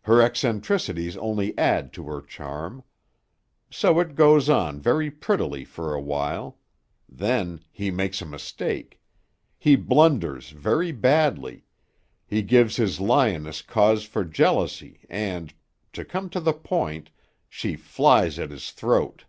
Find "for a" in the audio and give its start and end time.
5.64-6.00